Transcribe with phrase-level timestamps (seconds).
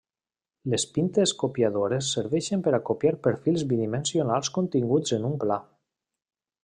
[0.73, 5.61] Les pintes copiadores serveixen per a copiar perfils bidimensionals continguts en un pla.